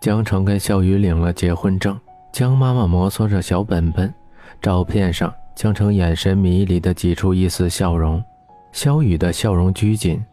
[0.00, 1.98] 江城跟肖雨领了结婚证，
[2.32, 4.12] 江妈妈摩挲着小本本，
[4.62, 8.22] 照片上江城眼神迷离的挤出一丝笑容，
[8.72, 10.24] 肖雨的笑容拘谨。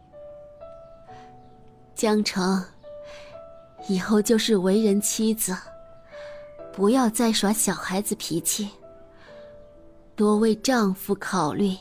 [1.94, 2.64] 江城，
[3.88, 5.54] 以后就是为人妻子，
[6.72, 8.70] 不要再耍小孩子脾气，
[10.16, 11.76] 多为丈夫考虑。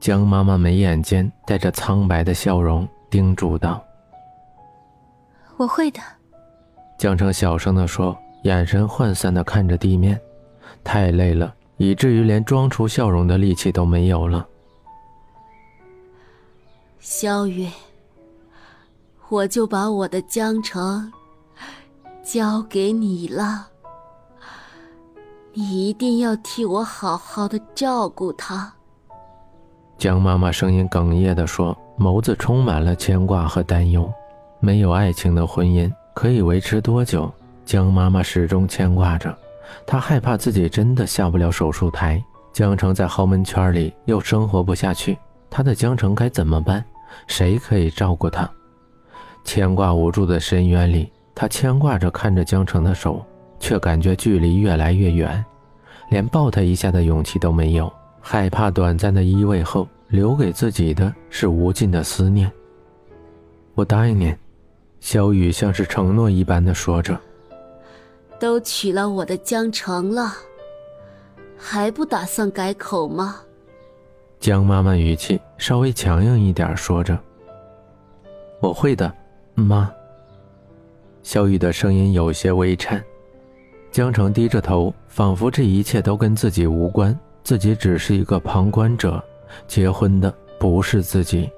[0.00, 3.80] 江妈妈眉眼间带着苍白的笑容，叮嘱道
[5.56, 6.00] ：“我会的。”
[7.02, 10.20] 江城小声地说，眼神涣散地看着地面，
[10.84, 14.46] 太累了，以至于连装出笑容的力气都没有了。
[17.00, 17.68] 萧雨，
[19.28, 21.12] 我就把我的江城
[22.22, 23.66] 交给你了，
[25.54, 28.72] 你一定要替我好好的照顾他。
[29.98, 34.08] 江妈妈声音哽咽地说，眸子充满了牵挂和担忧。
[34.60, 35.92] 没有爱情的婚姻。
[36.14, 37.32] 可以维持多久？
[37.64, 39.36] 江妈妈始终牵挂着，
[39.86, 42.22] 她害怕自己真的下不了手术台。
[42.52, 45.16] 江城在豪门圈里又生活不下去，
[45.48, 46.84] 他的江城该怎么办？
[47.26, 48.50] 谁可以照顾他？
[49.44, 53.24] 牵挂无助的深渊里，他牵挂着看着江城的手，
[53.58, 55.42] 却感觉距离越来越远，
[56.10, 62.52] 连抱他一下的勇气都没有，害怕短暂的依偎后留给自己的是无尽的思念。
[63.74, 64.36] 我答应您。
[65.02, 67.18] 萧雨像是承诺一般的说着
[68.38, 70.32] ：“都娶了我的江城了，
[71.58, 73.40] 还不打算改口吗？”
[74.38, 77.18] 江妈妈语气稍微强硬一点说着
[78.62, 79.12] ：“我会的，
[79.54, 79.92] 妈。”
[81.24, 83.02] 萧雨的声音有些微颤。
[83.90, 89.22] 江城低着头，仿佛这一切都跟自己无关，自己只是一个旁观者，
[89.66, 91.50] 结婚的不是自己。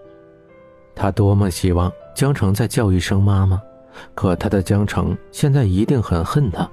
[0.95, 1.93] 他多么希望。
[2.15, 3.61] 江城再叫一声妈妈，
[4.15, 6.69] 可他的江城现在一定很恨他，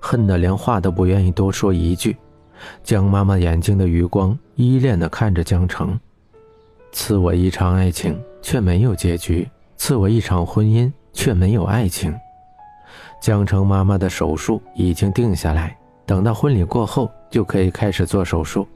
[0.00, 2.16] 恨得连话都不愿意多说一句。
[2.82, 5.98] 江妈妈眼睛的余光依恋地看着江城，
[6.92, 12.14] 赐我一场爱情却没有结局，赐我一场婚姻却没有爱情。
[13.22, 18.66] 江城妈妈的手术已经定下来，等到婚礼过后就可以开始做手术。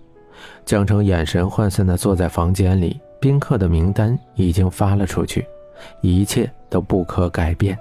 [0.65, 5.45] 江城眼神涣散地坐在房间里，宾客的名单已经发了出去。
[6.01, 7.79] 一切都不可改变。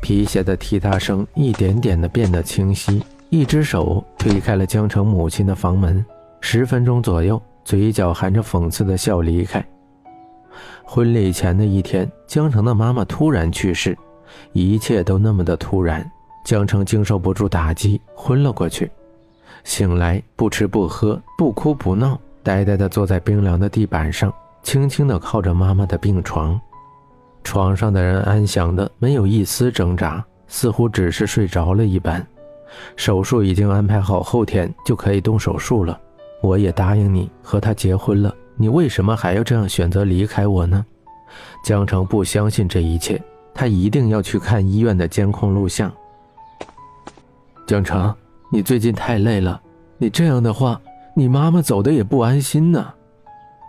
[0.00, 6.04] 皮鞋的踢踏声一点点的变得清晰，一只手推开了江城母亲的房门。
[6.40, 9.64] 十分钟左右，嘴角含着讽刺的笑离开。
[10.84, 13.96] 婚礼前的一天，江城的妈妈突然去世，
[14.52, 16.04] 一切都那么的突然，
[16.44, 18.90] 江城经受不住打击，昏了过去。
[19.62, 22.20] 醒来，不吃不喝，不哭不闹。
[22.42, 24.32] 呆呆地坐在冰凉的地板上，
[24.62, 26.60] 轻轻地靠着妈妈的病床。
[27.44, 32.24] 床上的人安详的，没有一丝挣扎，似乎只是睡着了一般。
[32.96, 35.98] 手术已经安排好，后天就可以动手术了。
[36.40, 40.84] 我也答应你和他结婚了，你为什么还要这样选择离开我呢？
[41.64, 43.20] 江城不相信这一切，
[43.54, 45.92] 他一定要去看医院的监控录像。
[47.66, 48.14] 江城，
[48.50, 49.60] 你最近太累了，
[49.98, 50.80] 你这样的话。
[51.14, 52.86] 你妈妈走的也不安心呢，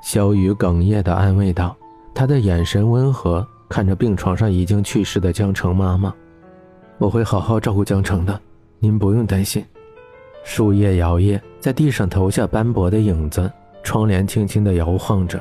[0.01, 1.75] 小雨哽咽地安慰道，
[2.15, 6.13] 他的眼神温和，看着病床上已经去世的江城妈妈
[6.97, 8.39] ：“我会好好照顾江城的，
[8.79, 9.63] 您不用担心。”
[10.45, 13.51] 树叶摇曳，在地上投下斑驳的影子，
[13.83, 15.37] 窗帘轻轻地摇晃着，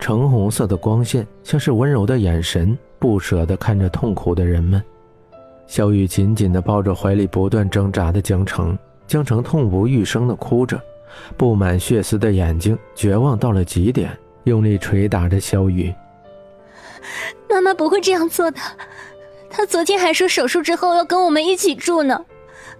[0.00, 4.82] 橙红色的光线像是温柔的眼神，不舍地看着痛苦的人们。
[5.68, 8.76] 小雨紧紧地抱着怀里不断挣扎的江城，
[9.06, 10.80] 江城痛不欲生地哭着。
[11.36, 15.94] 布满血丝的眼睛，绝望到了极点，用力捶打着萧雨。
[17.48, 18.58] 妈妈不会这样做的，
[19.48, 22.24] 她昨天还说手术之后要跟我们一起住呢。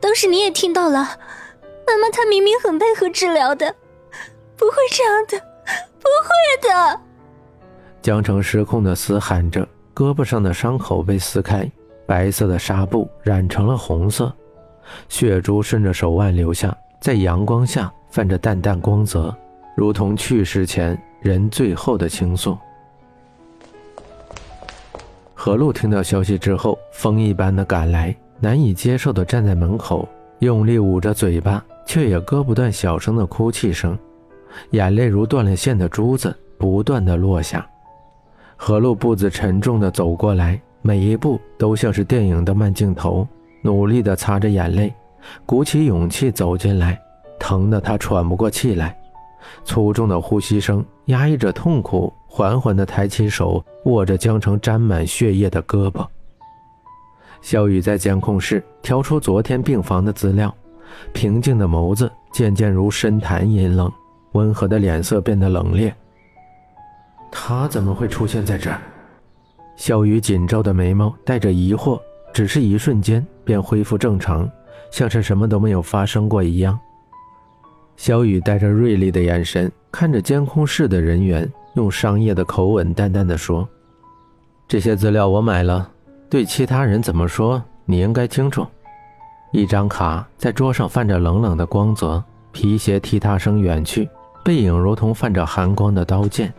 [0.00, 0.98] 当时你也听到了，
[1.86, 3.74] 妈妈她明明很配合治疗的，
[4.56, 5.38] 不会这样的，
[5.98, 7.00] 不会的。
[8.00, 11.70] 江城失控的嘶喊着，胳膊上的伤口被撕开，
[12.06, 14.32] 白色的纱布染成了红色，
[15.08, 17.92] 血珠顺着手腕流下，在阳光下。
[18.10, 19.36] 泛着淡淡光泽，
[19.76, 22.56] 如同去世前人最后的倾诉。
[25.34, 30.08] 何璐听到消息之后，风一般的赶来，难以接受的站在门口，
[30.38, 33.96] 用力捂着嘴巴，却也割不断小声的哭泣声，
[34.70, 37.68] 眼泪如断了线的珠子，不断的落下。
[38.56, 43.28] 何璐步子沉重的走过来，每一步都像是电影的慢镜头，
[43.62, 44.92] 努力的擦着眼泪，
[45.44, 47.00] 鼓起勇气走进来。
[47.40, 48.98] 疼得他喘不过气来，
[49.64, 56.04] 粗重的呼吸声压抑着痛苦，缓缓地抬起手，握着江城沾满血液的胳膊。
[57.40, 60.52] 肖雨在监控室调出昨天病房的资料，
[61.12, 63.90] 平静的眸子渐渐如深潭阴冷，
[64.32, 65.92] 温和的脸色变得冷冽。
[67.30, 68.80] 他怎么会出现在这儿？
[69.76, 72.00] 肖雨紧皱的眉毛带着疑惑，
[72.32, 74.50] 只是一瞬间便恢复正常，
[74.90, 76.78] 像是什么都没有发生过一样。
[77.96, 83.68] 小雨带着锐利的眼神看着监控室的人员，用商业的口吻淡淡的说
[84.68, 85.90] ：“这些资料我买了，
[86.30, 88.66] 对其他人怎么说，你应该清楚。”
[89.50, 94.08] 一张卡在桌上泛着冷冷的光泽，皮鞋踢踏声远去，
[94.44, 96.52] 背影如同泛着寒光的刀剑。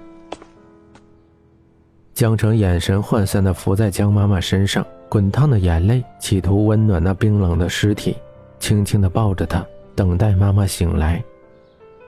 [2.14, 8.16] 江城眼神涣散的伏在江妈妈身上，滚烫的眼泪企图温暖那冰冷的尸体，
[8.60, 9.66] 轻轻的抱着她，
[9.96, 11.22] 等待妈妈醒来。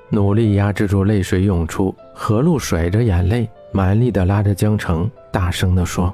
[0.10, 6.14] 努力压制住泪水涌出，何露甩着眼泪，满力的拉着江城，大声的说：“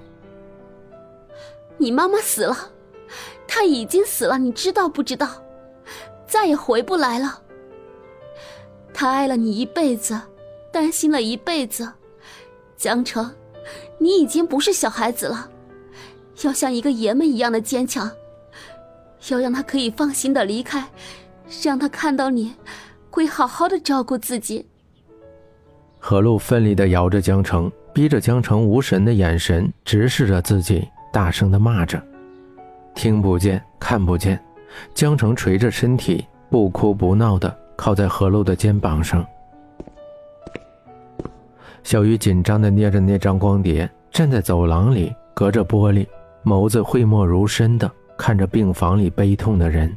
[1.77, 2.55] 你妈妈死了，
[3.47, 5.27] 她已经死了，你知道不知道？
[6.25, 7.41] 再也回不来了。
[8.93, 10.17] 她爱了你一辈子，
[10.71, 11.91] 担心了一辈子，
[12.77, 13.29] 江城，
[13.97, 15.49] 你已经不是小孩子了，
[16.43, 18.11] 要像一个爷们一样的坚强，
[19.29, 20.87] 要让他可以放心的离开，
[21.63, 22.53] 让他看到你。”
[23.09, 24.63] 会好好的照顾自己。
[25.97, 31.99] 何露奋力的摇着江城，逼着江城无神的眼神直视着自己，大声的骂着。
[32.93, 34.39] 听不见，看不见。
[34.93, 39.25] 江城垂着身体，不哭不闹的靠在何露的肩膀上。
[41.81, 46.05] 小雨紧张的捏着那张光碟，站在走廊里，隔着玻璃，
[46.47, 49.93] 眸子讳莫如深的看着病房里悲痛的人。